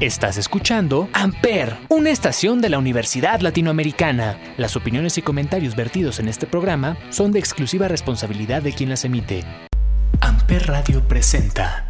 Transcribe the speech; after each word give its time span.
Estás 0.00 0.38
escuchando 0.38 1.10
Amper, 1.12 1.76
una 1.90 2.08
estación 2.08 2.62
de 2.62 2.70
la 2.70 2.78
Universidad 2.78 3.40
Latinoamericana. 3.40 4.40
Las 4.56 4.74
opiniones 4.74 5.18
y 5.18 5.22
comentarios 5.22 5.76
vertidos 5.76 6.20
en 6.20 6.28
este 6.28 6.46
programa 6.46 6.96
son 7.10 7.32
de 7.32 7.38
exclusiva 7.38 7.86
responsabilidad 7.86 8.62
de 8.62 8.72
quien 8.72 8.88
las 8.88 9.04
emite. 9.04 9.44
Amper 10.22 10.68
Radio 10.68 11.06
presenta. 11.06 11.86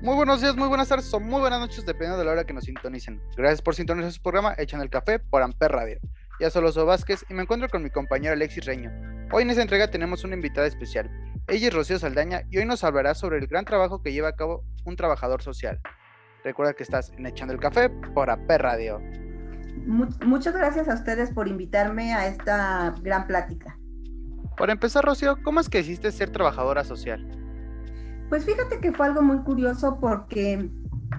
Muy 0.00 0.14
buenos 0.14 0.40
días, 0.40 0.56
muy 0.56 0.68
buenas 0.68 0.88
tardes 0.88 1.12
o 1.12 1.20
muy 1.20 1.38
buenas 1.38 1.60
noches, 1.60 1.84
dependiendo 1.84 2.16
de 2.16 2.24
la 2.24 2.30
hora 2.30 2.44
que 2.44 2.54
nos 2.54 2.64
sintonicen. 2.64 3.20
Gracias 3.36 3.60
por 3.60 3.74
sintonizar 3.74 4.10
su 4.10 4.22
programa 4.22 4.54
Echan 4.56 4.80
el 4.80 4.88
Café 4.88 5.18
por 5.18 5.42
Amper 5.42 5.72
Radio. 5.72 5.98
Ya 6.40 6.48
soy 6.48 6.64
Oso 6.64 6.86
Vázquez 6.86 7.26
y 7.28 7.34
me 7.34 7.42
encuentro 7.42 7.68
con 7.68 7.82
mi 7.82 7.90
compañero 7.90 8.32
Alexis 8.32 8.64
Reño. 8.64 8.90
Hoy 9.32 9.42
en 9.42 9.50
esta 9.50 9.60
entrega 9.60 9.90
tenemos 9.90 10.24
una 10.24 10.34
invitada 10.34 10.66
especial. 10.66 11.10
Ella 11.46 11.68
es 11.68 11.74
Rocío 11.74 11.98
Saldaña 11.98 12.44
y 12.50 12.56
hoy 12.56 12.64
nos 12.64 12.84
hablará 12.84 13.14
sobre 13.14 13.36
el 13.36 13.48
gran 13.48 13.66
trabajo 13.66 14.00
que 14.02 14.14
lleva 14.14 14.28
a 14.28 14.36
cabo 14.36 14.64
un 14.86 14.96
trabajador 14.96 15.42
social. 15.42 15.78
Recuerda 16.48 16.72
que 16.72 16.82
estás 16.82 17.12
en 17.18 17.26
Echando 17.26 17.52
el 17.52 17.60
Café 17.60 17.90
por 17.90 18.30
AP 18.30 18.48
Radio. 18.56 19.02
Muchas 20.24 20.54
gracias 20.54 20.88
a 20.88 20.94
ustedes 20.94 21.30
por 21.30 21.46
invitarme 21.46 22.14
a 22.14 22.26
esta 22.26 22.94
gran 23.02 23.26
plática. 23.26 23.78
Para 24.56 24.72
empezar, 24.72 25.04
Rocío, 25.04 25.36
¿cómo 25.44 25.60
es 25.60 25.68
que 25.68 25.80
hiciste 25.80 26.10
ser 26.10 26.30
trabajadora 26.30 26.84
social? 26.84 27.22
Pues 28.30 28.46
fíjate 28.46 28.80
que 28.80 28.92
fue 28.92 29.04
algo 29.04 29.20
muy 29.20 29.40
curioso 29.40 29.98
porque 30.00 30.70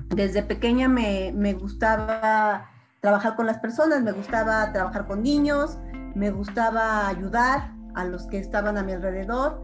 desde 0.07 0.41
pequeña 0.41 0.89
me, 0.89 1.31
me 1.35 1.53
gustaba 1.53 2.67
trabajar 2.99 3.35
con 3.35 3.45
las 3.45 3.59
personas, 3.59 4.01
me 4.01 4.13
gustaba 4.13 4.73
trabajar 4.73 5.05
con 5.05 5.21
niños, 5.21 5.77
me 6.15 6.31
gustaba 6.31 7.07
ayudar 7.07 7.71
a 7.93 8.03
los 8.03 8.25
que 8.29 8.39
estaban 8.39 8.79
a 8.79 8.83
mi 8.83 8.93
alrededor 8.93 9.61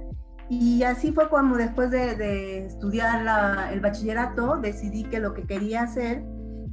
y 0.49 0.83
así 0.83 1.11
fue 1.11 1.27
cuando 1.29 1.57
después 1.57 1.89
de, 1.89 2.65
estudiar 2.65 3.25
el 3.71 3.79
bachillerato 3.79 4.57
decidí 4.57 5.03
que 5.03 5.19
lo 5.19 5.33
que 5.33 5.47
quería 5.47 5.83
hacer 5.83 6.23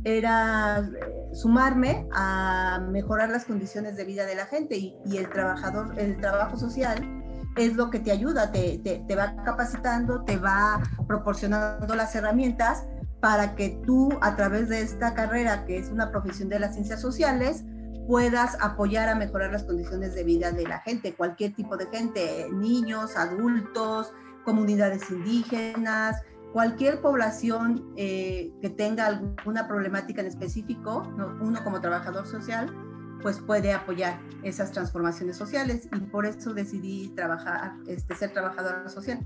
era 0.05 0.81
eh, 0.81 1.31
sumarme 1.33 2.06
a 2.12 2.84
mejorar 2.91 3.31
las 3.31 3.45
condiciones 3.45 3.97
de 3.97 4.05
vida 4.05 4.27
de 4.27 4.34
la 4.34 4.47
gente. 4.47 4.77
Y, 4.77 5.17
el 5.17 5.29
trabajador, 5.31 5.98
el 5.98 6.20
trabajo 6.20 6.59
social 6.59 7.23
es 7.56 7.77
lo 7.77 7.91
que 7.91 8.01
te 8.01 8.11
ayuda, 8.11 8.51
te, 8.51 8.79
te, 8.79 9.17
va 9.17 9.37
capacitando, 9.45 10.25
te 10.25 10.36
va 10.36 10.83
proporcionando 11.07 11.95
las 11.95 12.14
herramientas 12.14 12.84
para 13.20 13.55
que 13.55 13.81
tú 13.86 14.11
a 14.20 14.34
través 14.36 14.69
de 14.69 14.83
esta 14.83 15.14
carrera, 15.14 15.64
que 15.64 15.79
es 15.79 15.91
una 15.91 16.11
profesión 16.11 16.48
de 16.48 16.59
las 16.59 16.75
ciencias 16.75 17.01
sociales, 17.01 17.64
puedas 18.06 18.56
apoyar 18.61 19.08
a 19.08 19.14
mejorar 19.14 19.53
las 19.53 19.64
condiciones 19.64 20.14
de 20.14 20.25
vida 20.25 20.53
de 20.53 20.64
la 20.64 20.81
gente, 20.81 21.14
cualquier 21.14 21.55
tipo 21.55 21.77
de 21.77 21.86
gente, 21.86 22.48
niños, 22.53 23.17
adultos, 23.17 24.12
comunidades 24.45 25.11
indígenas, 25.11 26.17
cualquier 26.53 27.00
población 27.00 27.92
eh, 27.97 28.53
que 28.61 28.70
tenga 28.70 29.06
alguna 29.06 29.67
problemática 29.67 30.20
en 30.20 30.27
específico, 30.27 31.03
uno 31.41 31.62
como 31.64 31.80
trabajador 31.80 32.27
social, 32.27 32.75
pues 33.23 33.41
puede 33.41 33.73
apoyar 33.73 34.20
esas 34.42 34.73
transformaciones 34.73 35.36
sociales 35.36 35.89
y 35.92 36.00
por 36.00 36.27
eso 36.27 36.53
decidí 36.53 37.08
trabajar, 37.14 37.75
este, 37.86 38.14
ser 38.17 38.33
trabajadora 38.33 38.89
social. 38.89 39.25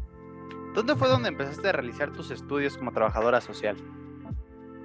¿Dónde 0.74 0.94
fue 0.94 1.08
donde 1.08 1.30
empezaste 1.30 1.70
a 1.70 1.72
realizar 1.72 2.12
tus 2.12 2.30
estudios 2.30 2.76
como 2.76 2.92
trabajadora 2.92 3.40
social? 3.40 3.76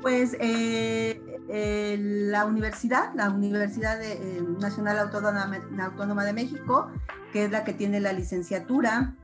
Pues 0.01 0.35
eh, 0.39 1.21
eh, 1.47 1.97
la 1.99 2.45
universidad, 2.45 3.13
la 3.13 3.29
Universidad 3.29 4.01
eh, 4.01 4.43
Nacional 4.59 4.97
Autónoma, 4.97 6.25
de 6.25 6.33
México, 6.33 6.89
que 7.31 7.45
es 7.45 7.51
la 7.51 7.63
que 7.63 7.73
tiene 7.73 7.99
la 7.99 8.11
licenciatura, 8.11 9.15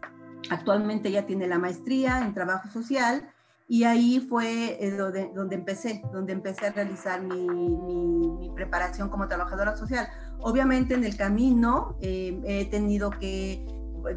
actualmente 0.52 1.12
ya 1.12 1.26
tiene 1.26 1.48
la 1.48 1.58
maestría 1.58 2.22
en 2.22 2.36
trabajo 2.36 2.70
social, 2.70 3.28
y 3.68 3.86
ahí 3.86 4.26
fue 4.30 4.96
donde, 4.98 5.32
donde, 5.34 5.56
empecé, 5.56 6.02
donde 6.14 6.32
empecé 6.32 6.68
a 6.68 6.72
realizar 6.72 7.22
mi, 7.22 7.48
mi, 7.48 8.50
preparación 8.56 9.10
como 9.10 9.28
trabajadora 9.28 9.76
social. 9.76 10.08
Obviamente 10.40 10.94
en 10.94 11.04
el 11.04 11.18
camino 11.18 11.98
he 12.02 12.68
tenido 12.72 13.10
que 13.10 13.66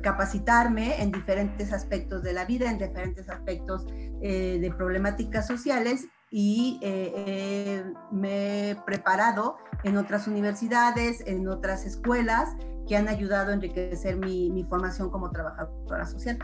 capacitarme 0.03 1.03
en 1.03 1.11
diferentes 1.11 1.73
aspectos 1.73 2.23
de 2.23 2.33
la 2.33 2.45
vida, 2.45 2.71
en 2.71 2.79
diferentes 2.79 3.29
aspectos 3.29 3.87
de 3.87 4.75
problemáticas 4.79 5.49
sociales 5.49 6.07
y 6.31 6.79
eh, 6.81 7.13
eh, 7.17 7.93
me 8.13 8.71
he 8.71 8.75
preparado 8.77 9.59
en 9.83 9.97
otras 9.97 10.29
universidades, 10.29 11.27
en 11.27 11.49
otras 11.49 11.85
escuelas 11.85 12.55
que 12.87 12.97
han 12.97 13.09
ayudado 13.09 13.51
a 13.51 13.55
enriquecer 13.55 14.17
mi, 14.17 14.51
mi 14.51 14.65
formación 14.65 15.11
como 15.11 15.31
trabajadora 15.31 16.07
social. 16.07 16.39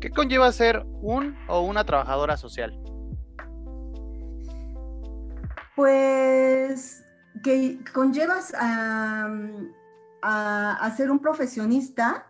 ¿Qué 0.00 0.10
conlleva 0.10 0.52
ser 0.52 0.84
un 1.00 1.36
o 1.48 1.62
una 1.62 1.84
trabajadora 1.84 2.36
social? 2.36 2.78
Pues 5.74 7.02
que 7.42 7.78
conllevas 7.94 8.52
a, 8.54 9.26
a, 10.20 10.72
a, 10.74 10.96
ser 10.96 11.10
un 11.10 11.18
profesionista 11.18 12.26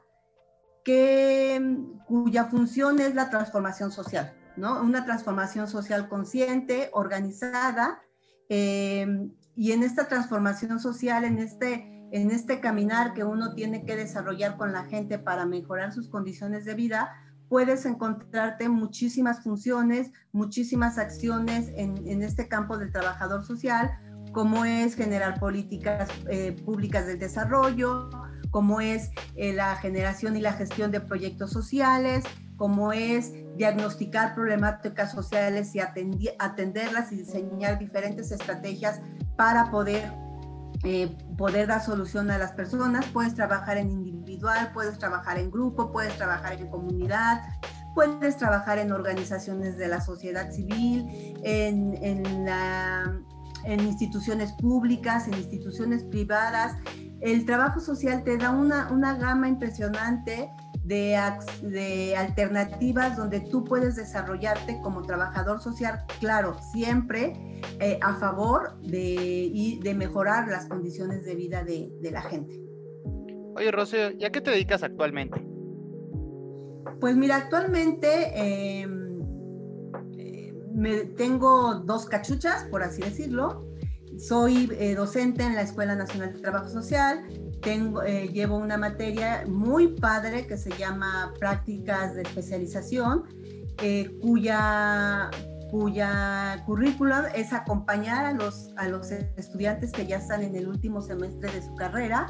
que, 0.85 1.61
cuya 2.07 2.45
función 2.45 3.01
es 3.01 3.15
la 3.15 3.31
transformación 3.31 3.91
social. 3.91 4.33
Una 4.57 5.05
transformación 5.05 5.69
social 5.69 6.09
consciente, 6.09 6.91
organizada, 6.93 8.03
eh, 8.49 9.31
y 9.55 9.73
en 9.73 9.83
esta 9.83 10.09
transformación 10.09 10.81
social, 10.81 11.25
en 11.25 11.39
este, 11.39 12.09
en 12.13 12.31
este 12.31 12.61
caminar 12.61 13.15
que 13.15 13.25
uno 13.25 13.55
tiene 13.55 13.85
que 13.85 13.97
desarrollar 13.97 14.57
con 14.57 14.73
la 14.73 14.85
gente 14.85 15.19
para 15.19 15.47
mejorar 15.47 15.93
sus 15.93 16.09
condiciones 16.09 16.65
de 16.65 16.75
vida, 16.75 17.13
puedes 17.49 17.85
encontrarte 17.85 18.69
muchísimas 18.69 19.43
funciones, 19.43 20.11
muchísimas 20.33 20.97
acciones 20.97 21.71
en, 21.77 22.23
este 22.23 22.49
campo 22.49 22.79
del 22.79 22.93
trabajador 22.93 23.45
social, 23.45 23.91
como 24.33 24.65
es 24.65 24.95
generar 24.95 25.39
políticas 25.39 26.09
eh, 26.31 26.53
públicas 26.65 27.07
del 27.07 27.19
desarrollo, 27.19 28.09
como 28.51 28.81
es 28.81 29.11
eh, 29.35 29.53
la 29.53 29.77
generación 29.77 30.35
y 30.37 30.41
la 30.41 30.55
gestión 30.55 30.91
de 30.93 31.01
proyectos 31.01 31.51
sociales, 31.51 32.25
como 32.57 32.93
es 32.93 33.33
diagnosticar 33.57 34.35
problemáticas 34.35 35.13
sociales 35.13 35.75
y 35.75 35.81
atenderlas 36.39 37.13
y 37.13 37.17
diseñar 37.17 37.79
diferentes 37.79 38.31
estrategias 38.31 39.01
para 39.37 39.71
poder, 39.71 40.13
eh, 40.85 41.17
poder 41.37 41.67
dar 41.69 41.83
solución 41.83 42.31
a 42.31 42.39
las 42.39 42.53
personas. 42.53 43.07
Puedes 43.07 43.35
trabajar 43.35 43.77
en 43.77 43.91
individual, 43.91 44.71
puedes 44.73 44.99
trabajar 44.99 45.39
en 45.39 45.51
grupo, 45.51 45.93
puedes 45.93 46.17
trabajar 46.17 46.55
en 46.55 46.69
comunidad, 46.69 47.43
puedes 47.95 48.37
trabajar 48.37 48.79
en 48.79 48.93
organizaciones 48.93 49.77
de 49.77 49.89
la 49.89 50.01
sociedad 50.01 50.51
civil, 50.51 51.35
en, 51.43 51.99
en, 52.03 52.45
la, 52.45 53.21
en 53.65 53.81
instituciones 53.81 54.53
públicas, 54.53 55.27
en 55.27 55.35
instituciones 55.35 56.05
privadas. 56.05 56.77
El 57.21 57.45
trabajo 57.45 57.81
social 57.81 58.25
te 58.25 58.37
da 58.37 58.51
una, 58.51 58.91
una 58.91 59.15
gama 59.15 59.49
impresionante 59.49 60.51
de, 60.85 62.15
alternativas 62.17 63.17
donde 63.17 63.41
tú 63.41 63.65
puedes 63.65 63.97
desarrollarte 63.97 64.81
como 64.83 65.03
trabajador 65.03 65.61
social, 65.61 66.05
claro, 66.21 66.57
siempre 66.73 67.35
eh, 67.81 67.99
a 68.01 68.15
favor 68.15 68.79
de, 68.81 69.79
de 69.81 69.95
mejorar 69.95 70.49
las 70.49 70.67
condiciones 70.67 71.25
de 71.25 71.35
vida 71.35 71.65
de, 71.65 72.11
la 72.11 72.23
gente. 72.23 72.61
Oye, 73.55 73.71
Rocío, 73.71 74.11
¿y 74.11 74.25
a 74.25 74.31
qué 74.31 74.41
te 74.41 74.51
dedicas 74.51 74.83
actualmente? 74.83 75.41
Pues 77.01 77.17
mira, 77.17 77.37
actualmente 77.37 78.81
em, 78.81 79.21
eh, 80.19 80.55
me, 80.75 81.05
tengo 81.05 81.75
dos 81.75 82.07
cachuchas, 82.07 82.65
por 82.65 82.83
así 82.83 83.03
decirlo. 83.03 83.69
Soy 84.19 84.71
eh, 84.79 84.95
docente 84.95 85.43
en 85.43 85.55
la 85.55 85.63
Escuela 85.63 85.95
Nacional 85.95 86.35
de 86.35 86.41
Trabajo 86.41 86.69
Social, 86.69 87.25
tengo, 87.63 88.03
eh, 88.03 88.29
llevo 88.29 88.57
una 88.57 88.77
materia 88.77 89.45
muy 89.49 89.89
padre 89.97 90.47
que 90.47 90.59
se 90.59 90.71
llama 90.77 91.33
prácticas 91.39 92.15
de 92.15 92.23
especialización, 92.23 93.25
eh, 93.81 94.11
cuya, 94.21 95.31
cuya 95.71 96.63
currículum 96.67 97.25
es 97.35 97.53
acompañar 97.53 98.27
a 98.27 98.33
los, 98.33 98.71
a 98.77 98.89
los 98.89 99.11
estudiantes 99.11 99.93
que 99.93 100.07
ya 100.07 100.19
están 100.19 100.43
en 100.43 100.55
el 100.57 100.69
último 100.69 101.01
semestre 101.01 101.51
de 101.53 101.63
su 101.63 101.75
carrera 101.77 102.27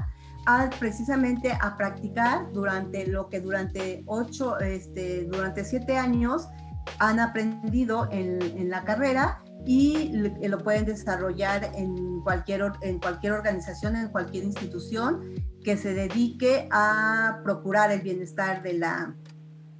a, 0.46 0.70
precisamente 0.78 1.56
a 1.60 1.76
practicar 1.76 2.52
durante 2.52 3.06
lo 3.06 3.28
que 3.28 3.40
durante 3.40 4.02
ocho, 4.06 4.58
este, 4.60 5.24
durante 5.24 5.64
siete 5.64 5.96
años 5.96 6.48
han 6.98 7.20
aprendido 7.20 8.08
en, 8.10 8.42
en 8.42 8.68
la 8.68 8.84
carrera 8.84 9.41
y 9.64 10.10
lo 10.12 10.58
pueden 10.58 10.84
desarrollar 10.84 11.72
en 11.74 12.20
cualquier, 12.20 12.72
en 12.82 12.98
cualquier 12.98 13.32
organización, 13.32 13.96
en 13.96 14.08
cualquier 14.08 14.44
institución 14.44 15.34
que 15.62 15.76
se 15.76 15.94
dedique 15.94 16.68
a 16.70 17.40
procurar 17.44 17.92
el 17.92 18.00
bienestar 18.00 18.62
de 18.62 18.74
la, 18.74 19.14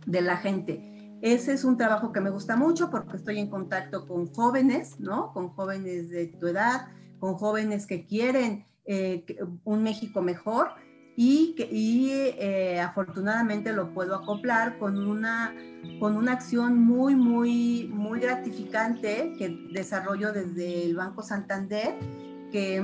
de 0.06 0.20
la 0.20 0.37
gente. 0.37 1.19
Ese 1.23 1.52
es 1.52 1.64
un 1.64 1.76
trabajo 1.76 2.12
que 2.12 2.20
me 2.20 2.31
gusta 2.31 2.56
mucho 2.56 2.90
porque 2.90 3.17
estoy 3.17 3.38
en 3.38 3.49
contacto 3.49 4.06
con 4.06 4.32
jóvenes, 4.32 4.99
¿no? 4.99 5.32
Con 5.32 5.50
jóvenes 5.50 6.11
de 6.11 6.26
tu 6.26 6.49
edad, 6.49 6.88
con 7.19 7.34
jóvenes 7.34 7.87
que 7.87 8.06
quieren 8.06 8.67
eh, 8.84 9.25
un 9.64 9.82
México 9.82 10.23
mejor 10.23 10.70
y, 11.14 11.54
y 11.70 12.10
eh, 12.38 12.80
afortunadamente 12.80 13.72
lo 13.72 13.92
puedo 13.92 14.14
acoplar 14.14 14.78
con 14.78 15.06
una, 15.06 15.54
con 16.00 16.16
una 16.16 16.32
acción 16.32 16.78
muy, 16.78 17.14
muy, 17.14 17.90
muy 17.92 18.20
gratificante 18.20 19.34
que 19.38 19.50
desarrollo 19.72 20.32
desde 20.32 20.86
el 20.86 20.96
Banco 20.96 21.22
Santander, 21.22 21.94
que 22.50 22.76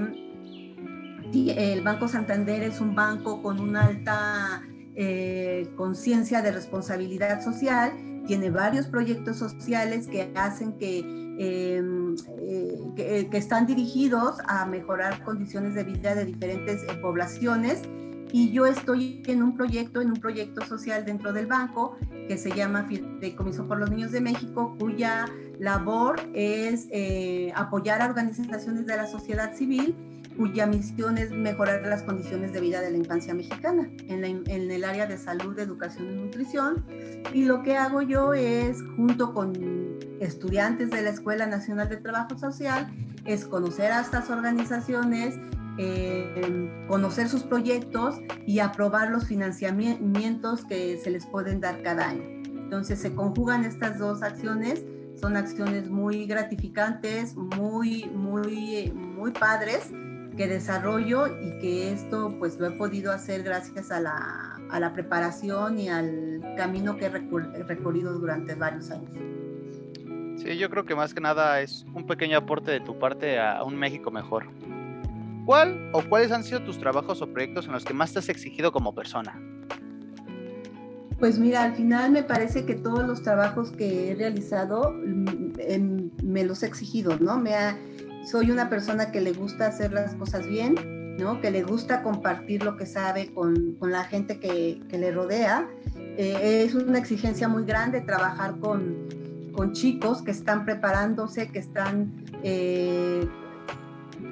el 1.33 1.83
Banco 1.83 2.09
Santander 2.09 2.63
es 2.63 2.81
un 2.81 2.95
banco 2.95 3.43
con 3.43 3.61
una 3.61 3.87
alta 3.87 4.63
eh, 4.95 5.71
conciencia 5.77 6.43
de 6.43 6.53
responsabilidad 6.53 7.43
social, 7.43 7.93
tiene 8.27 8.51
varios 8.51 8.87
proyectos 8.89 9.39
sociales 9.39 10.07
que 10.07 10.31
hacen 10.35 10.73
que, 10.75 10.99
em, 11.39 12.15
eh, 12.41 13.27
que, 13.31 13.39
están 13.39 13.67
dirigidos 13.67 14.37
a 14.47 14.67
mejorar 14.67 15.23
condiciones 15.25 15.75
de 15.75 15.85
vida 15.85 16.15
de 16.15 16.27
diferentes 16.27 16.83
poblaciones 17.01 17.83
y 18.33 18.51
yo 18.51 18.67
estoy 18.67 19.23
en 19.27 19.43
un 19.43 19.57
proyecto, 19.57 20.01
en 20.01 20.09
un 20.09 20.21
proyecto 20.21 20.65
social 20.65 21.05
dentro 21.05 21.33
del 21.33 21.47
banco 21.47 21.97
que 22.29 22.37
se 22.37 22.51
llama 22.51 22.85
Fideicomiso 22.85 23.67
por 23.67 23.79
los 23.79 23.91
Niños 23.91 24.13
de 24.13 24.21
México, 24.21 24.77
cuya 24.79 25.27
labor 25.59 26.21
es 26.35 26.87
eh, 26.91 27.53
apoyar 27.55 28.03
a 28.03 28.07
organizaciones 28.07 28.87
de 28.87 28.97
la 28.97 29.07
sociedad 29.07 29.55
civil 29.55 29.97
cuya 30.39 30.67
misión 30.67 31.19
es 31.19 31.33
mejorar 31.33 31.85
las 31.85 32.05
condiciones 32.05 32.53
de 32.53 32.61
vida 32.61 32.81
de 32.81 32.93
la 32.93 32.97
infancia 32.97 33.35
mexicana 33.35 33.91
en, 34.07 34.25
en, 34.25 34.71
el 34.71 34.85
área 34.85 35.07
de 35.07 35.19
salud, 35.19 35.59
educación 35.59 36.13
y 36.13 36.15
nutrición. 36.15 36.85
Y 37.35 37.45
lo 37.45 37.65
que 37.65 37.77
hago 37.77 38.03
yo 38.03 38.35
es, 38.35 38.81
junto 38.95 39.35
con 39.35 39.99
estudiantes 40.21 40.91
de 40.91 41.03
la 41.03 41.11
Escuela 41.11 41.47
Nacional 41.47 41.89
de 41.89 41.97
Trabajo 41.97 42.39
Social, 42.39 42.89
es 43.25 43.45
conocer 43.47 43.91
a 43.91 44.01
estas 44.01 44.31
organizaciones 44.31 45.35
eh, 45.79 46.85
conocer 46.89 47.29
sus 47.29 47.45
proyectos 47.45 48.17
y 48.47 48.59
aprobar 48.59 49.11
los 49.11 49.27
financiamientos 49.27 50.65
que 50.65 50.97
se 50.97 51.11
les 51.11 51.25
pueden 51.27 51.61
dar 51.61 51.83
cada 51.83 52.09
año. 52.09 52.25
Entonces 52.45 52.99
se 52.99 53.15
conjugan 53.15 53.65
estas 53.65 53.99
dos 53.99 54.23
acciones, 54.23 54.85
son 55.15 55.37
acciones 55.37 55.89
muy 55.89 56.27
gratificantes, 56.27 57.37
muy, 57.37 58.07
muy, 58.07 58.93
muy 58.93 59.31
padres 59.31 59.91
que 60.37 60.47
desarrollo 60.47 61.27
y 61.27 61.59
que 61.61 61.93
esto 61.93 62.35
pues 62.39 62.59
lo 62.59 62.67
he 62.67 62.71
podido 62.73 63.13
hacer 63.13 63.43
gracias 63.43 63.91
a 63.91 64.01
la, 64.01 64.61
a 64.71 64.81
la 64.81 64.93
preparación 64.93 65.79
y 65.79 65.89
al 65.89 66.55
camino 66.57 66.97
que 66.97 67.07
he 67.07 67.63
recorrido 67.63 68.19
durante 68.19 68.55
varios 68.55 68.91
años. 68.91 69.11
Sí, 70.37 70.57
yo 70.57 70.71
creo 70.71 70.85
que 70.85 70.95
más 70.95 71.15
que 71.15 71.21
nada 71.21 71.61
es 71.61 71.85
un 71.95 72.07
pequeño 72.07 72.39
aporte 72.39 72.71
de 72.71 72.81
tu 72.81 72.99
parte 72.99 73.41
a 73.41 73.63
un 73.65 73.77
México 73.77 74.11
mejor. 74.11 74.47
¿Cuál 75.49 75.89
o 75.95 76.03
cuáles 76.07 76.31
han 76.31 76.45
sido 76.45 76.63
tus 76.63 76.79
trabajos 76.79 77.23
o 77.23 77.27
proyectos 77.33 77.65
en 77.65 77.73
los 77.73 77.83
que 77.83 77.95
más 77.95 78.13
te 78.13 78.19
has 78.19 78.29
exigido 78.29 78.71
como 78.71 78.95
persona? 78.95 79.41
Pues 81.19 81.39
mira, 81.39 81.63
al 81.63 81.75
final 81.75 82.11
me 82.11 82.23
parece 82.23 82.67
que 82.67 82.75
todos 82.75 83.07
los 83.07 83.23
trabajos 83.23 83.71
que 83.71 84.11
he 84.11 84.15
realizado 84.15 84.93
mm, 84.93 85.53
em, 85.57 86.11
me 86.23 86.45
los 86.45 86.63
he 86.63 86.67
exigido, 86.67 87.19
¿no? 87.19 87.43
Soy 88.27 88.51
una 88.51 88.69
persona 88.69 89.11
que 89.11 89.23
le 89.23 89.33
gusta 89.33 89.69
hacer 89.69 89.95
las 89.95 90.15
cosas 90.17 90.47
bien, 90.47 91.17
¿no? 91.17 91.41
Que 91.41 91.51
le 91.51 91.63
gusta 91.63 92.03
compartir 92.03 92.63
lo 92.63 92.77
que 92.77 92.85
sabe 92.85 93.33
con, 93.33 93.75
con 93.77 93.91
la 93.91 94.05
gente 94.05 94.41
que, 94.41 94.83
que 94.91 94.99
le 94.99 95.13
rodea. 95.13 95.67
Eh, 95.97 96.65
es 96.67 96.75
una 96.75 96.99
exigencia 96.99 97.49
muy 97.49 97.65
grande 97.65 98.03
trabajar 98.03 98.59
con, 98.59 99.09
con 99.55 99.73
chicos 99.73 100.21
que 100.21 100.31
están 100.31 100.67
preparándose, 100.67 101.49
que 101.49 101.61
están 101.61 102.13
eh, 102.43 103.27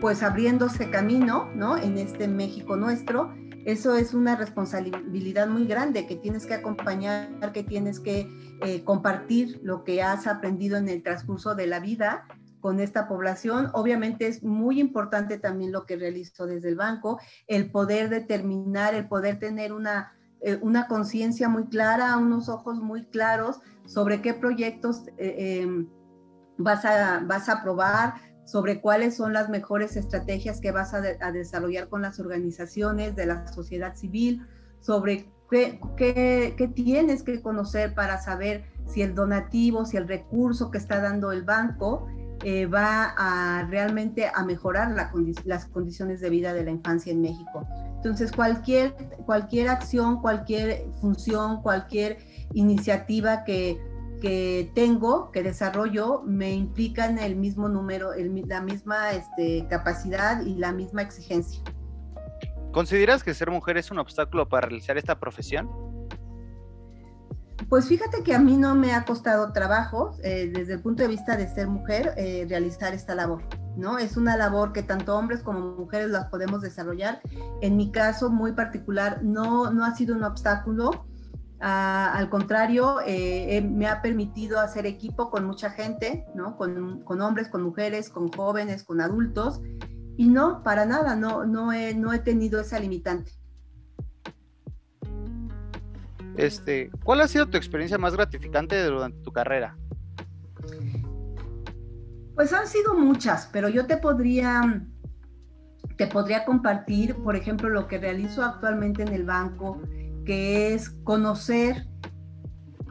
pues 0.01 0.23
abriéndose 0.23 0.91
camino, 0.91 1.51
¿no? 1.55 1.77
En 1.77 1.99
este 1.99 2.29
México 2.29 2.77
nuestro. 2.77 3.35
Eso 3.65 3.97
es 3.97 4.15
una 4.15 4.37
responsabilidad 4.37 5.49
muy 5.49 5.67
grande 5.67 6.07
que 6.07 6.15
tienes 6.15 6.47
que 6.47 6.55
acompañar, 6.55 7.53
que 7.53 7.65
tienes 7.65 7.99
que 7.99 8.29
eh, 8.63 8.85
compartir 8.85 9.59
lo 9.63 9.83
que 9.83 10.03
has 10.03 10.29
aprendido 10.29 10.77
en 10.77 10.89
el 10.89 11.03
transcurso 11.03 11.57
de 11.57 11.67
la 11.67 11.81
vida 11.81 12.27
con 12.61 12.79
esta 12.79 13.09
población. 13.09 13.71
Obviamente 13.75 14.29
es 14.29 14.43
muy 14.45 14.79
importante 14.79 15.39
también 15.39 15.73
lo 15.73 15.85
que 15.85 15.97
realizó 15.97 16.47
desde 16.47 16.69
el 16.69 16.77
banco, 16.77 17.21
el 17.49 17.71
poder 17.71 18.09
determinar, 18.09 18.95
el 18.95 19.09
poder 19.09 19.41
tener 19.41 19.73
una, 19.73 20.13
eh, 20.41 20.59
una 20.63 20.87
conciencia 20.87 21.49
muy 21.49 21.67
clara, 21.67 22.17
unos 22.19 22.49
ojos 22.49 22.79
muy 22.81 23.05
claros 23.07 23.61
sobre 23.85 24.23
qué 24.23 24.33
proyectos 24.33 25.03
eh, 25.19 25.87
vas, 26.57 26.85
a, 26.85 27.21
vas 27.27 27.49
a 27.49 27.55
aprobar, 27.55 28.15
sobre 28.47 28.81
cuáles 28.81 29.17
son 29.17 29.33
las 29.33 29.51
mejores 29.51 29.97
estrategias 29.97 30.61
que 30.61 30.71
vas 30.71 30.95
a, 30.95 31.01
desarrollar 31.01 31.89
con 31.89 32.01
las 32.01 32.19
organizaciones 32.21 33.15
de 33.17 33.27
la 33.27 33.47
sociedad 33.53 33.95
civil, 33.97 34.47
sobre 34.81 35.29
qué, 35.51 35.81
qué, 35.97 36.73
tienes 36.75 37.23
que 37.23 37.43
conocer 37.43 37.93
para 37.95 38.23
saber 38.23 38.65
si 38.87 39.03
el 39.03 39.15
donativo, 39.15 39.85
si 39.85 39.97
el 39.97 40.07
recurso 40.07 40.71
que 40.71 40.79
está 40.79 41.01
dando 41.01 41.33
el 41.33 41.43
banco 41.43 42.07
eh, 42.45 42.67
va 42.67 43.15
a 43.17 43.67
realmente 43.69 44.31
a 44.33 44.45
mejorar 44.45 44.95
las 45.45 45.67
condiciones 45.67 46.21
de 46.21 46.31
vida 46.31 46.55
de 46.55 46.65
la 46.65 46.71
infancia 46.71 47.13
en 47.13 47.23
México. 47.23 47.67
Entonces, 47.97 48.31
cualquier, 48.31 48.95
cualquier 49.25 49.69
acción, 49.69 50.21
cualquier 50.21 50.85
función, 51.01 51.63
cualquier 51.63 52.19
iniciativa 52.55 53.43
que 53.43 53.81
que 54.21 54.71
tengo, 54.75 55.31
que 55.31 55.43
desarrollo, 55.43 56.23
me 56.25 56.53
implican 56.53 57.19
el 57.19 57.37
mismo 57.37 57.69
número, 57.69 58.11
la 58.47 58.61
misma 58.61 59.13
este, 59.13 59.67
capacidad 59.69 60.45
y 60.45 60.55
la 60.57 60.73
misma 60.73 61.03
exigencia. 61.03 61.63
¿Consideras 62.73 63.23
que 63.23 63.33
ser 63.33 63.51
mujer 63.51 63.79
es 63.79 63.91
un 63.91 63.99
obstáculo 63.99 64.49
para 64.49 64.69
realizar 64.69 64.99
esta 64.99 65.19
profesión? 65.19 65.69
Pues 67.69 67.89
fíjate 67.89 68.23
que 68.23 68.35
a 68.35 68.39
mí 68.39 68.57
no 68.57 68.75
me 68.75 68.93
ha 68.93 69.05
costado 69.05 69.53
trabajo, 69.53 70.17
eh, 70.23 70.51
desde 70.55 70.75
el 70.75 70.83
punto 70.83 71.03
de 71.03 71.09
vista 71.09 71.37
de 71.37 71.49
ser 71.49 71.67
mujer, 71.69 72.13
eh, 72.17 72.47
realizar 72.49 72.95
esta 72.95 73.15
labor, 73.15 73.43
¿no? 73.77 73.99
Es 73.99 74.17
una 74.17 74.37
labor 74.37 74.73
que 74.73 74.83
tanto 74.83 75.17
hombres 75.17 75.43
como 75.43 75.75
mujeres 75.75 76.11
las 76.11 76.27
podemos 76.27 76.61
desarrollar. 76.61 77.21
En 77.63 77.77
mi 77.77 77.91
caso 77.91 78.31
muy 78.31 78.53
particular, 78.53 79.21
no, 79.23 79.73
no 79.73 79.85
ha 79.85 79.95
sido 79.97 80.15
un 80.15 80.23
obstáculo 80.23 81.07
al 81.69 82.29
contrario, 82.29 82.99
eh, 83.05 83.61
me 83.61 83.89
ha 83.89 84.01
permitido 84.01 84.61
hacer 84.61 84.87
equipo 84.87 85.31
con 85.31 85.45
mucha 85.45 85.71
gente, 85.71 86.25
¿no? 86.35 86.57
Con, 86.57 87.21
hombres, 87.21 87.49
con 87.49 87.63
mujeres, 87.63 88.09
con 88.09 88.31
jóvenes, 88.31 88.85
con 88.85 89.01
adultos. 89.01 89.61
Y 90.17 90.29
no, 90.29 90.63
para 90.63 90.87
nada, 90.87 91.17
no, 91.17 91.45
no, 91.45 91.73
he, 91.73 91.93
no 91.95 92.13
he 92.13 92.21
tenido 92.21 92.61
esa 92.61 92.79
limitante. 92.79 93.33
Este, 96.37 96.91
¿Cuál 97.03 97.23
ha 97.23 97.29
sido 97.29 97.49
tu 97.49 97.57
experiencia 97.57 97.99
más 97.99 98.15
gratificante 98.15 98.81
durante 98.85 99.19
tu 99.23 99.33
carrera? 99.33 99.77
Pues 102.37 102.53
han 102.53 102.69
sido 102.69 102.95
muchas, 102.95 103.49
pero 103.53 103.69
yo 103.69 103.87
te 103.87 103.97
podría, 103.97 104.87
te 105.97 106.07
podría 106.07 106.45
compartir, 106.45 107.17
por 107.17 107.35
ejemplo, 107.35 107.69
lo 107.71 107.89
que 107.89 107.99
realizo 107.99 108.45
actualmente 108.45 109.03
en 109.03 109.09
el 109.09 109.25
banco 109.25 109.81
que 110.27 110.75
es 110.75 110.91
conocer, 111.05 111.87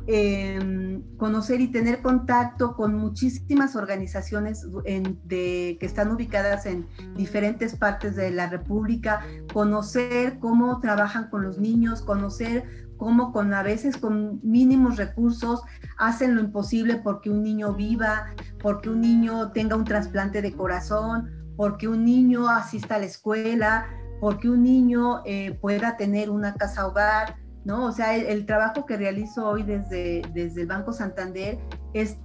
em, 0.08 1.04
conocer 1.18 1.62
y 1.62 1.68
tener 1.68 2.02
contacto 2.02 2.76
con 2.76 2.96
muchísimas 2.96 3.76
organizaciones 3.76 4.66
que 4.86 5.78
están 5.82 6.12
ubicadas 6.12 6.66
en 6.66 6.88
diferentes 7.16 7.76
partes 7.76 8.16
de 8.16 8.32
la 8.32 8.48
República, 8.48 9.22
conocer 9.54 10.40
cómo 10.40 10.80
trabajan 10.80 11.30
con 11.30 11.44
los 11.44 11.60
niños, 11.60 12.02
conocer 12.02 12.64
cómo 12.98 13.32
con 13.34 13.54
a 13.54 13.62
veces 13.62 13.98
con 13.98 14.40
mínimos 14.42 14.98
recursos 14.98 15.62
hacen 15.98 16.36
lo 16.36 16.42
imposible 16.42 16.96
porque 17.04 17.30
un 17.30 17.44
niño 17.44 17.74
viva, 17.74 18.34
porque 18.62 18.90
un 18.90 19.02
niño 19.02 19.52
tenga 19.52 19.76
un 19.76 19.84
trasplante 19.84 20.42
de 20.42 20.54
corazón, 20.54 21.30
porque 21.58 21.88
un 21.88 22.06
niño 22.06 22.48
asista 22.48 22.96
a 22.96 23.00
la 23.00 23.06
escuela, 23.06 23.86
porque 24.20 24.50
un 24.50 24.64
niño 24.64 25.22
eh, 25.26 25.58
pueda 25.62 25.98
tener 25.98 26.30
una 26.30 26.54
casa 26.56 26.88
hogar, 26.88 27.36
¿no? 27.64 27.86
O 27.86 27.92
sea, 27.92 28.16
el, 28.16 28.46
trabajo 28.46 28.86
que 28.86 28.98
realizo 28.98 29.48
hoy 29.48 29.64
desde, 29.64 30.22
desde 30.34 30.62
el 30.62 30.68
Banco 30.68 30.94
Santander 30.94 31.58
es 31.94 32.18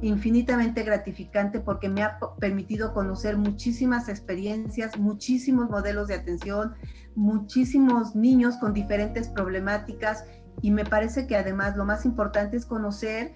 infinitamente 0.00 0.82
gratificante 0.82 1.60
porque 1.60 1.88
me 1.88 2.02
ha 2.02 2.18
permitido 2.38 2.92
conocer 2.92 3.36
muchísimas 3.36 4.08
experiencias, 4.08 4.98
muchísimos 4.98 5.70
modelos 5.70 6.08
de 6.08 6.14
atención, 6.14 6.74
muchísimos 7.14 8.14
niños 8.14 8.56
con 8.56 8.74
diferentes 8.74 9.28
problemáticas 9.28 10.24
y 10.60 10.70
me 10.70 10.84
parece 10.84 11.26
que 11.26 11.36
además 11.36 11.76
lo 11.76 11.84
más 11.84 12.04
importante 12.04 12.56
es 12.56 12.66
conocer 12.66 13.34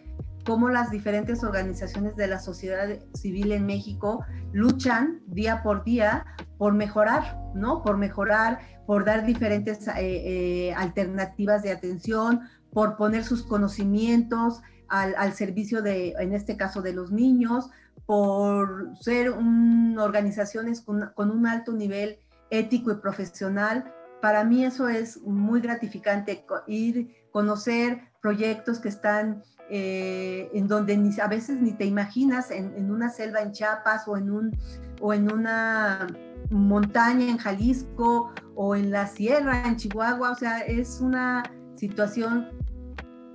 cómo 0.49 0.71
las 0.71 0.90
diferentes 0.90 1.45
organizaciones 1.45 2.17
de 2.17 2.26
la 2.26 2.40
sociedad 2.40 2.88
civil 3.12 3.52
en 3.52 3.67
México 3.67 4.25
luchan 4.55 5.21
día 5.26 5.62
por 5.62 5.85
día 5.85 6.25
por 6.57 6.73
mejorar, 6.73 7.38
¿no? 7.55 7.83
Por 7.83 7.99
mejorar, 7.99 8.59
por 8.87 9.05
dar 9.05 9.26
diferentes 9.26 9.87
eh, 9.88 9.93
eh, 9.99 10.75
alternativas 10.75 11.62
de 11.62 11.73
atención, 11.73 12.49
por 12.73 12.97
poner 12.97 13.25
sus 13.25 13.43
conocimientos 13.43 14.62
al, 14.88 15.35
servicio 15.35 15.83
de, 15.83 16.14
en 16.19 16.33
este 16.33 16.57
caso, 16.57 16.81
de 16.81 16.95
los 16.95 17.12
niños, 17.12 17.69
por 18.07 18.97
ser 19.02 19.28
organizaciones 19.28 20.81
con, 20.81 21.11
con 21.14 21.31
un 21.31 21.47
alto 21.47 21.75
nivel 21.75 22.21
ético 22.49 22.90
y 22.90 22.95
profesional 22.95 23.93
para 24.21 24.45
mí 24.45 24.64
eso 24.64 24.88
es 24.88 25.21
muy 25.23 25.61
gratificante, 25.61 26.45
ir, 26.67 27.14
conocer 27.31 28.08
proyectos 28.21 28.79
que 28.81 28.89
están 28.89 29.43
eh, 29.71 30.51
en 30.55 30.67
donde 30.67 30.97
ni, 30.97 31.11
a 31.21 31.29
veces 31.29 31.61
ni 31.61 31.73
te 31.73 31.85
imaginas, 31.85 32.51
en, 32.51 32.91
una 32.91 33.11
selva 33.11 33.41
en 33.41 33.53
Chiapas 33.53 34.09
o 34.09 34.17
en, 34.17 34.31
un, 34.31 34.57
o 35.01 35.13
en 35.13 35.31
una 35.31 36.07
montaña 36.51 37.29
en 37.29 37.37
Jalisco 37.37 38.33
o 38.55 38.75
en 38.75 38.91
la 38.91 39.07
sierra 39.07 39.67
en 39.67 39.77
Chihuahua, 39.77 40.31
o 40.31 40.35
sea, 40.35 40.61
es 40.61 41.01
una 41.01 41.43
situación 41.77 42.49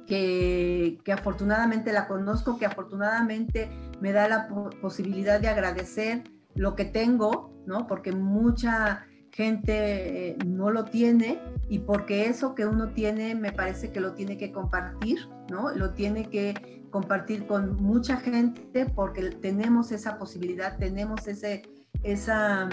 que, 0.08 1.00
que 1.04 1.14
afortunadamente 1.14 1.94
la 1.94 2.08
conozco, 2.08 2.58
que 2.58 2.66
afortunadamente 2.66 3.70
me 4.02 4.12
da 4.12 4.28
la 4.28 4.48
posibilidad 4.82 5.40
de 5.40 5.48
agradecer 5.48 6.24
lo 6.56 6.76
que 6.76 6.86
tengo, 6.86 7.54
¿no? 7.66 7.88
Porque 7.88 8.12
mucha 8.12 9.06
gente 9.32 10.32
eh, 10.32 10.38
no 10.46 10.72
lo 10.72 10.86
tiene 10.86 11.40
y 11.70 11.80
porque 11.80 12.28
eso 12.28 12.56
que 12.56 12.66
uno 12.66 12.90
tiene 12.90 13.36
me 13.36 13.52
parece 13.52 13.92
que 13.92 14.00
lo 14.00 14.14
tiene 14.14 14.38
que 14.38 14.52
compartir, 14.52 15.28
¿no? 15.50 15.72
Lo 15.72 15.92
tiene 15.92 16.30
que 16.30 16.84
compartir 16.90 17.48
con 17.48 17.76
mucha 17.78 18.18
gente 18.18 18.86
porque 18.94 19.30
tenemos 19.32 19.92
esa 19.92 20.18
posibilidad, 20.18 20.78
tenemos 20.78 21.28
ese, 21.28 21.64
esa, 22.04 22.70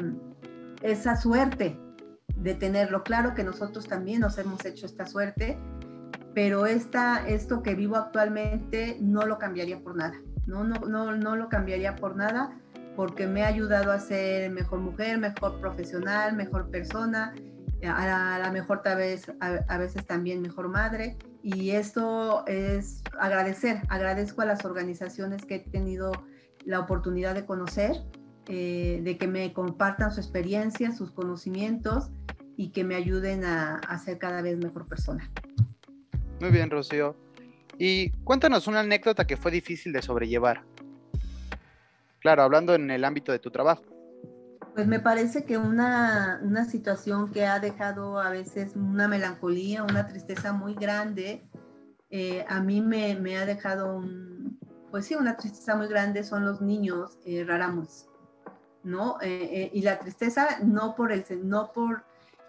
esa 0.82 1.16
suerte 1.16 1.78
de 2.36 2.54
tenerlo. 2.54 3.02
Claro 3.02 3.34
que 3.34 3.44
nosotros 3.44 3.86
también 3.86 4.20
nos 4.20 4.36
hemos 4.38 4.64
hecho 4.64 4.86
esta 4.86 5.06
suerte, 5.06 5.58
pero 6.34 6.66
esta, 6.66 7.26
esto 7.26 7.62
que 7.62 7.74
vivo 7.74 7.96
actualmente 7.96 8.98
no 9.00 9.24
lo 9.26 9.38
cambiaría 9.38 9.80
por 9.80 9.96
nada, 9.96 10.20
no, 10.46 10.64
no, 10.64 10.80
no, 10.80 11.16
no 11.16 11.36
lo 11.36 11.48
cambiaría 11.48 11.96
por 11.96 12.16
nada 12.16 12.60
porque 12.96 13.26
me 13.26 13.42
ha 13.42 13.46
ayudado 13.46 13.92
a 13.92 13.98
ser 13.98 14.50
mejor 14.50 14.80
mujer, 14.80 15.18
mejor 15.18 15.60
profesional, 15.60 16.36
mejor 16.36 16.70
persona, 16.70 17.34
a 17.86 18.38
la, 18.38 18.50
mejor 18.52 18.82
tal 18.82 18.98
vez, 18.98 19.30
a, 19.40 19.78
veces 19.78 20.06
también 20.06 20.42
mejor 20.42 20.68
madre. 20.68 21.16
Y 21.42 21.70
esto 21.70 22.46
es 22.46 23.02
agradecer, 23.18 23.82
agradezco 23.88 24.42
a 24.42 24.44
las 24.44 24.64
organizaciones 24.64 25.44
que 25.44 25.56
he 25.56 25.58
tenido 25.60 26.12
la 26.64 26.80
oportunidad 26.80 27.34
de 27.34 27.46
conocer, 27.46 27.92
eh, 28.46 29.00
de 29.02 29.16
que 29.16 29.26
me 29.26 29.52
compartan 29.52 30.12
su 30.12 30.20
experiencia, 30.20 30.92
sus 30.92 31.10
conocimientos 31.10 32.10
y 32.56 32.70
que 32.70 32.84
me 32.84 32.94
ayuden 32.94 33.44
a, 33.44 33.76
a 33.76 33.98
ser 33.98 34.18
cada 34.18 34.42
vez 34.42 34.58
mejor 34.58 34.86
persona. 34.86 35.30
Muy 36.40 36.50
bien, 36.50 36.70
Rocío. 36.70 37.16
Y 37.78 38.10
cuéntanos 38.24 38.66
una 38.66 38.80
anécdota 38.80 39.26
que 39.26 39.38
fue 39.38 39.50
difícil 39.50 39.92
de 39.92 40.02
sobrellevar. 40.02 40.64
Claro, 42.18 42.42
hablando 42.42 42.74
en 42.74 42.90
el 42.90 43.04
ámbito 43.04 43.32
de 43.32 43.38
tu 43.38 43.50
trabajo. 43.50 43.82
Pues 44.74 44.86
me 44.86 45.00
parece 45.00 45.44
que 45.44 45.58
una, 45.58 46.40
una 46.42 46.64
situación 46.64 47.30
que 47.30 47.46
ha 47.46 47.58
dejado 47.58 48.20
a 48.20 48.30
veces 48.30 48.76
una 48.76 49.08
melancolía, 49.08 49.82
una 49.82 50.06
tristeza 50.06 50.52
muy 50.52 50.74
grande, 50.74 51.44
eh, 52.10 52.44
a 52.48 52.60
mí 52.60 52.80
me, 52.80 53.16
me, 53.16 53.36
ha 53.36 53.46
dejado 53.46 53.96
un, 53.96 54.58
pues 54.90 55.06
sí, 55.06 55.14
una 55.14 55.36
tristeza 55.36 55.76
muy 55.76 55.88
grande 55.88 56.24
son 56.24 56.44
los 56.44 56.60
niños 56.60 57.18
eh, 57.24 57.44
raramos, 57.46 58.08
¿no? 58.82 59.18
Eh, 59.22 59.70
y 59.72 59.82
la 59.82 59.98
tristeza 59.98 60.58
no 60.62 60.94
por, 60.94 61.12
el, 61.12 61.24
no 61.44 61.72
por 61.72 62.04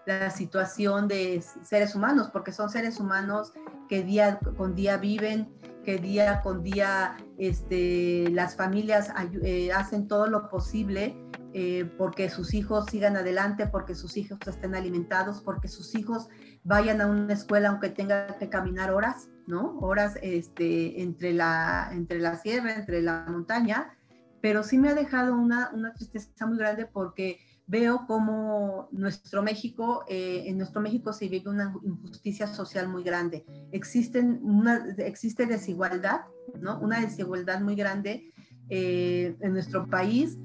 la 0.06 0.30
situación 0.30 1.08
de 1.08 1.44
seres 1.63 1.96
humanos, 1.96 2.30
porque 2.32 2.51
son 2.51 2.70
seres 2.70 3.00
humanos 3.00 3.54
que 3.88 4.04
día 4.04 4.40
con 4.58 4.75
día 4.75 4.98
viven, 4.98 5.54
que 5.84 5.98
día 5.98 6.42
con 6.42 6.63
día 6.63 7.18
este, 7.38 8.30
las 8.32 8.56
familias 8.56 9.12
eh, 9.44 9.72
hacen 9.72 10.08
todo 10.08 10.28
lo 10.28 10.50
posible 10.50 11.16
eh, 11.53 11.89
porque 11.98 12.29
sus 12.29 12.53
hijos 12.53 12.86
sigan 12.89 13.17
adelante, 13.17 13.67
porque 13.67 13.93
sus 13.96 14.15
hijos 14.17 14.39
estén 14.48 14.74
alimentados, 14.75 15.41
porque 15.41 15.67
sus 15.67 15.96
hijos 15.96 16.27
vayan 16.63 17.01
a 17.01 17.08
una 17.08 17.34
escuela 17.34 17.70
aunque 17.70 17.89
tengan 17.89 18.38
que 18.39 18.50
caminar 18.50 18.91
horas, 18.91 19.29
¿no? 19.48 19.77
Horas 19.79 20.17
este, 20.22 21.01
entre, 21.01 21.34
la, 21.34 21.89
entre 21.91 22.20
la 22.20 22.38
sierra, 22.38 22.75
entre 22.75 23.01
la 23.01 23.25
montaña, 23.27 23.98
pero 24.41 24.63
sí 24.63 24.77
me 24.77 24.89
ha 24.89 24.96
dejado 24.96 25.36
una, 25.36 25.72
una 25.74 25.93
tristeza 25.93 26.46
muy 26.46 26.58
grande 26.58 26.86
porque 26.86 27.39
veo 27.67 28.05
como 28.08 28.89
nuestro 28.91 29.43
México, 29.43 30.03
eh, 30.08 30.43
en 30.48 30.58
nuestro 30.58 30.81
México 30.81 31.13
se 31.13 31.27
vive 31.27 31.50
una 31.50 31.74
injusticia 31.84 32.48
social 32.48 32.88
muy 32.88 33.03
grande. 33.03 33.46
Existen 33.72 34.39
una, 34.41 34.86
existe 34.98 35.46
desigualdad, 35.46 36.22
¿no? 36.60 36.79
Una 36.79 37.00
desigualdad 37.00 37.62
muy 37.62 37.75
grande 37.75 38.34
eh, 38.70 39.36
en 39.39 39.53
nuestro 39.53 39.89
país 39.89 40.38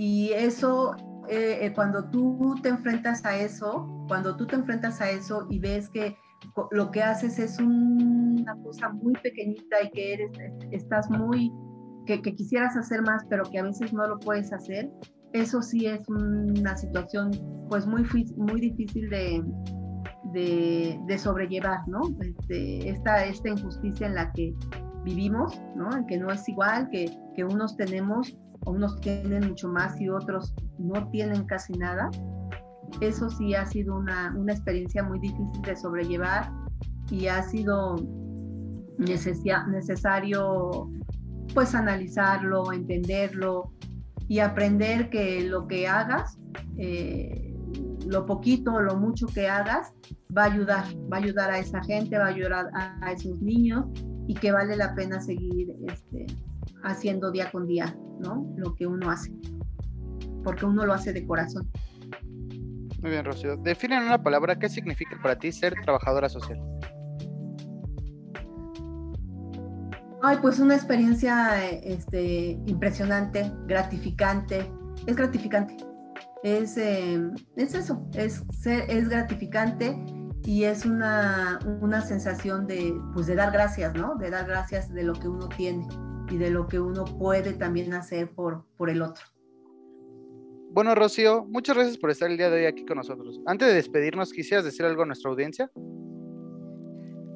y 0.00 0.30
eso, 0.32 0.94
eh, 1.28 1.72
cuando 1.74 2.08
tú 2.08 2.54
te 2.62 2.68
enfrentas 2.68 3.24
a 3.24 3.36
eso, 3.36 3.84
cuando 4.06 4.36
tú 4.36 4.46
te 4.46 4.54
enfrentas 4.54 5.00
a 5.00 5.10
eso 5.10 5.48
y 5.50 5.58
ves 5.58 5.90
que 5.90 6.16
lo 6.70 6.92
que 6.92 7.02
haces 7.02 7.40
es 7.40 7.58
una 7.58 8.54
cosa 8.62 8.90
muy 8.90 9.14
pequeñita 9.14 9.82
y 9.82 9.90
que 9.90 10.14
eres, 10.14 10.30
estás 10.70 11.10
muy, 11.10 11.52
que, 12.06 12.22
quisieras 12.22 12.76
hacer 12.76 13.02
más, 13.02 13.24
pero 13.28 13.42
que 13.50 13.58
a 13.58 13.64
veces 13.64 13.92
no 13.92 14.06
lo 14.06 14.20
puedes 14.20 14.52
hacer, 14.52 14.88
eso 15.32 15.60
sí 15.62 15.86
es 15.86 16.08
una 16.08 16.76
situación 16.76 17.32
pues 17.68 17.84
muy, 17.84 18.04
muy 18.36 18.60
difícil 18.60 19.10
de, 19.10 19.44
de, 20.32 21.18
sobrellevar, 21.18 21.80
¿no? 21.88 22.02
Este, 22.20 22.88
esta, 22.88 23.24
esta 23.24 23.48
injusticia 23.48 24.06
en 24.06 24.14
la 24.14 24.30
que 24.30 24.54
vivimos, 25.02 25.60
¿no? 25.74 25.92
En 25.92 26.06
que 26.06 26.18
no 26.18 26.30
es 26.30 26.48
igual, 26.48 26.88
que, 26.90 27.10
que 27.34 27.42
unos 27.42 27.76
tenemos, 27.76 28.38
unos 28.66 29.00
tienen 29.00 29.48
mucho 29.48 29.68
más 29.68 30.00
y 30.00 30.08
otros 30.08 30.54
no 30.78 31.08
tienen 31.10 31.44
casi 31.44 31.72
nada. 31.74 32.10
Eso 33.00 33.28
sí 33.30 33.54
ha 33.54 33.66
sido 33.66 33.96
una, 33.96 34.34
una 34.36 34.52
experiencia 34.52 35.02
muy 35.02 35.18
difícil 35.18 35.62
de 35.62 35.76
sobrellevar 35.76 36.50
y 37.10 37.26
ha 37.26 37.42
sido 37.42 37.96
necesario 38.98 40.90
pues 41.54 41.74
analizarlo, 41.74 42.72
entenderlo, 42.72 43.72
y 44.28 44.40
aprender 44.40 45.08
que 45.08 45.48
lo 45.48 45.66
que 45.66 45.88
hagas, 45.88 46.38
eh, 46.76 47.54
lo 48.06 48.26
poquito 48.26 48.74
o 48.74 48.80
lo 48.80 48.96
mucho 48.96 49.26
que 49.26 49.48
hagas, 49.48 49.92
va 50.36 50.44
a 50.44 50.52
ayudar, 50.52 50.84
va 51.10 51.16
a 51.16 51.20
ayudar 51.20 51.50
a 51.50 51.58
esa 51.58 51.82
gente, 51.82 52.18
va 52.18 52.26
a 52.26 52.28
ayudar 52.28 52.70
a, 52.74 53.12
esos 53.12 53.40
niños 53.40 53.86
y 54.26 54.34
que 54.34 54.52
vale 54.52 54.76
la 54.76 54.94
pena 54.94 55.20
seguir 55.20 55.74
este, 55.88 56.26
haciendo 56.84 57.30
día 57.30 57.50
con 57.50 57.66
día, 57.66 57.96
¿no? 58.20 58.52
Lo 58.56 58.74
que 58.74 58.86
uno 58.86 59.10
hace, 59.10 59.32
porque 60.44 60.66
uno 60.66 60.86
lo 60.86 60.92
hace 60.92 61.12
de 61.12 61.26
corazón. 61.26 61.68
Muy 63.02 63.10
bien, 63.10 63.24
Rocío. 63.24 63.56
Define 63.56 63.96
en 63.96 64.04
una 64.04 64.22
palabra 64.22 64.58
qué 64.58 64.68
significa 64.68 65.16
para 65.22 65.38
ti 65.38 65.52
ser 65.52 65.74
trabajadora 65.84 66.28
social. 66.28 66.60
Ay, 70.20 70.38
pues 70.42 70.58
una 70.58 70.74
experiencia 70.74 71.64
este, 71.64 72.58
impresionante, 72.66 73.52
gratificante. 73.66 74.68
Es 75.06 75.14
gratificante. 75.14 75.76
Es, 76.42 76.76
em, 76.76 77.34
es 77.56 77.74
eso, 77.74 78.04
es, 78.14 78.42
es 78.64 79.08
gratificante 79.08 79.96
y 80.44 80.64
es 80.64 80.84
una, 80.84 81.58
una 81.80 82.00
sensación 82.00 82.66
de, 82.66 82.96
pues 83.12 83.26
de 83.26 83.36
dar 83.36 83.52
gracias, 83.52 83.94
¿no? 83.94 84.16
De 84.16 84.30
dar 84.30 84.46
gracias 84.46 84.92
de 84.92 85.02
lo 85.02 85.12
que 85.14 85.28
uno 85.28 85.48
tiene 85.48 85.86
y 86.30 86.36
de 86.36 86.50
lo 86.50 86.66
que 86.66 86.80
uno 86.80 87.04
puede 87.04 87.52
también 87.52 87.92
hacer 87.94 88.30
por, 88.30 88.64
por 88.76 88.90
el 88.90 89.02
otro. 89.02 89.24
Bueno, 90.70 90.94
Rocío, 90.94 91.44
muchas 91.46 91.76
gracias 91.76 91.98
por 91.98 92.10
estar 92.10 92.30
el 92.30 92.36
día 92.36 92.50
de 92.50 92.58
hoy 92.58 92.66
aquí 92.66 92.84
con 92.84 92.98
nosotros. 92.98 93.40
Antes 93.46 93.68
de 93.68 93.74
despedirnos, 93.74 94.32
¿quisieras 94.32 94.64
decir 94.64 94.84
algo 94.84 95.02
a 95.02 95.06
nuestra 95.06 95.30
audiencia? 95.30 95.70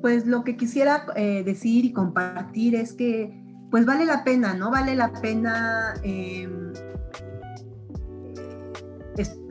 pues 0.02 0.26
lo 0.26 0.42
que 0.44 0.56
quisiera 0.56 1.06
eh, 1.14 1.42
decir 1.44 1.84
y 1.86 1.92
compartir 1.92 2.74
es 2.74 2.92
que 2.92 3.40
pues 3.70 3.86
vale 3.86 4.04
la 4.04 4.22
pena, 4.22 4.52
¿no? 4.52 4.70
Vale 4.70 4.94
la 4.94 5.12
pena 5.12 5.94
em, 6.02 6.74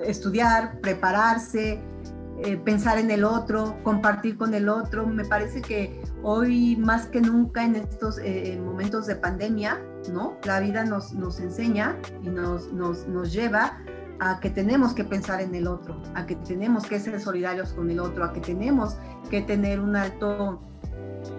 estudiar, 0.05 0.79
prepararse, 0.81 1.79
eh, 2.43 2.57
pensar 2.57 2.99
en 2.99 3.09
el 3.09 3.23
otro, 3.23 3.81
compartir 3.81 4.37
con 4.37 4.53
el 4.53 4.69
otro. 4.69 5.07
Me 5.07 5.25
parece 5.25 5.61
que 5.61 6.00
hoy 6.23 6.75
más 6.75 7.07
que 7.07 7.21
nunca 7.21 7.63
en 7.63 7.75
estos 7.75 8.19
eh, 8.19 8.59
momentos 8.63 9.07
de 9.07 9.15
pandemia, 9.15 9.81
¿no? 10.11 10.37
La 10.43 10.59
vida 10.59 10.83
nos, 10.83 11.13
nos 11.13 11.39
enseña 11.39 11.97
y 12.23 12.29
nos, 12.29 12.71
nos, 12.73 13.07
nos 13.07 13.31
lleva 13.31 13.79
a 14.19 14.39
que 14.39 14.51
tenemos 14.51 14.93
que 14.93 15.03
pensar 15.03 15.41
en 15.41 15.55
el 15.55 15.67
otro, 15.67 15.99
a 16.13 16.25
que 16.25 16.35
tenemos 16.35 16.85
que 16.85 16.99
ser 16.99 17.19
solidarios 17.19 17.73
con 17.73 17.89
el 17.89 17.99
otro, 17.99 18.23
a 18.23 18.33
que 18.33 18.39
tenemos 18.39 18.97
que 19.29 19.41
tener 19.41 19.79
un 19.79 19.95
alto 19.95 20.61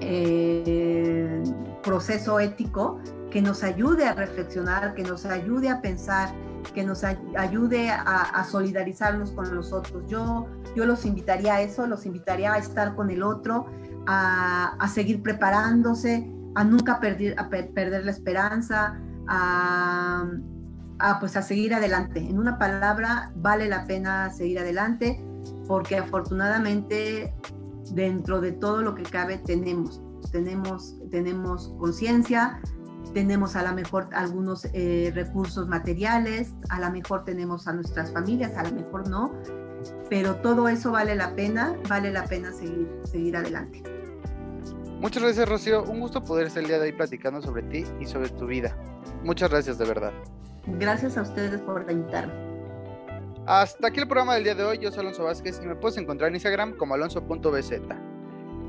eh, 0.01 1.43
proceso 1.83 2.41
ético 2.41 2.99
que 3.31 3.41
nos 3.41 3.63
ayude 3.63 4.07
a 4.07 4.15
reflexionar, 4.15 4.95
que 4.95 5.05
nos 5.05 5.25
ayude 5.27 5.69
a 5.69 5.81
pensar, 5.81 6.35
que 6.75 6.85
nos 6.85 7.03
ayude 7.05 7.91
a, 7.91 8.45
solidarizarnos 8.51 9.33
con 9.33 9.55
los 9.55 9.73
otros. 9.73 10.05
Yo, 10.09 10.47
yo 10.77 10.85
los 10.85 11.05
invitaría 11.07 11.55
a 11.55 11.63
eso, 11.63 11.87
los 11.87 12.05
invitaría 12.05 12.53
a 12.53 12.59
estar 12.59 12.95
con 12.95 13.11
el 13.11 13.23
otro, 13.23 13.67
a, 14.07 14.89
seguir 14.93 15.23
preparándose, 15.23 16.31
a 16.55 16.65
nunca 16.65 17.01
perder, 17.01 17.37
perder 17.75 18.05
la 18.05 18.11
esperanza, 18.11 18.99
a, 19.29 20.27
a, 20.99 21.21
pues 21.21 21.37
a 21.37 21.43
seguir 21.43 21.75
adelante. 21.75 22.21
En 22.21 22.39
una 22.39 22.59
palabra, 22.59 23.33
vale 23.37 23.69
la 23.69 23.85
pena 23.87 24.31
seguir 24.31 24.59
adelante. 24.59 25.23
porque 25.67 25.97
afortunadamente 25.97 27.35
dentro 27.95 28.41
de 28.41 28.53
todo 28.53 28.83
lo 28.83 28.95
que 28.95 29.03
cabe 29.03 29.39
tenemos, 29.39 30.01
tenemos, 30.31 30.97
tenemos 31.11 31.75
conciencia, 31.79 32.61
tenemos 33.13 33.57
a 33.57 33.63
lo 33.63 33.75
mejor 33.75 34.09
algunos 34.13 34.67
eh, 34.73 35.13
recursos 35.15 35.69
materiales, 35.69 36.55
a 36.71 36.81
lo 36.81 36.91
mejor 36.91 37.25
tenemos 37.25 37.67
a 37.69 37.73
nuestras 37.73 38.13
familias, 38.13 38.57
a 38.57 38.65
lo 38.65 38.73
mejor 38.73 39.09
no, 39.09 39.33
pero 40.09 40.37
todo 40.37 40.69
eso 40.69 40.93
vale 40.93 41.15
la 41.15 41.35
pena, 41.35 41.77
vale 41.89 42.11
la 42.11 42.25
pena 42.25 42.53
seguir, 42.53 42.89
seguir 43.05 43.37
adelante. 43.37 43.83
Muchas 45.01 45.23
gracias, 45.23 45.49
Rocío. 45.49 45.83
Un 45.83 46.01
gusto 46.01 46.23
poder 46.23 46.47
estar 46.47 46.63
el 46.63 46.69
día 46.69 46.79
de 46.79 46.85
hoy 46.85 46.93
platicando 46.93 47.43
sobre 47.43 47.63
ti 47.65 47.85
y 48.01 48.07
sobre 48.07 48.29
tu 48.29 48.47
vida. 48.47 48.77
Muchas 49.25 49.51
gracias, 49.51 49.79
de 49.79 49.85
verdad. 49.85 50.13
Gracias 50.79 51.17
a 51.19 51.23
ustedes 51.23 51.61
por 51.61 51.85
invitarme. 51.91 52.33
Hasta 53.47 53.89
aquí 53.89 53.99
el 53.99 54.07
programa 54.07 54.35
del 54.35 54.45
día 54.45 54.55
de 54.55 54.63
hoy. 54.63 54.79
Yo 54.79 54.91
soy 54.93 55.01
Alonso 55.01 55.25
Vázquez 55.25 55.61
y 55.63 55.67
me 55.67 55.75
puedes 55.75 55.99
encontrar 55.99 56.29
en 56.29 56.37
Instagram 56.37 56.77
como 56.77 56.95
alonso.bz. 56.95 57.73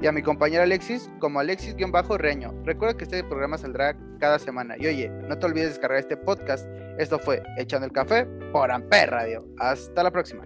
Y 0.02 0.08
a 0.08 0.12
mi 0.12 0.24
compañera 0.24 0.64
Alexis 0.64 1.10
como 1.20 1.40
Alexis-Reño. 1.40 2.54
Recuerda 2.66 2.98
que 2.98 3.04
este 3.04 3.24
programa 3.24 3.58
saldrá 3.58 3.96
cada 4.20 4.40
semana. 4.40 4.76
Y 4.80 4.88
oye, 4.88 5.10
no 5.30 5.38
te 5.38 5.46
olvides 5.46 5.70
descargar 5.70 6.00
este 6.00 6.18
podcast. 6.18 6.68
Esto 6.98 7.20
fue 7.20 7.44
Echando 7.58 7.86
el 7.86 7.94
Café 7.94 8.26
por 8.52 8.72
Amper 8.72 9.12
Radio. 9.12 9.46
Hasta 9.60 10.04
la 10.04 10.12
próxima. 10.12 10.46